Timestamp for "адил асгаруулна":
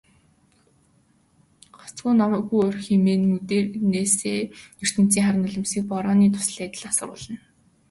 6.65-7.37